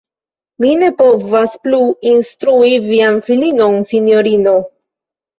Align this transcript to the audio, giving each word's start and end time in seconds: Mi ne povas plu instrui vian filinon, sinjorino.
Mi 0.63 0.69
ne 0.83 0.87
povas 1.01 1.51
plu 1.65 1.81
instrui 2.11 2.71
vian 2.85 3.19
filinon, 3.27 3.77
sinjorino. 3.91 4.55